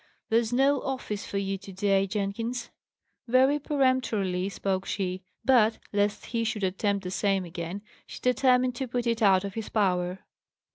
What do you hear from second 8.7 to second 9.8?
to put it out of his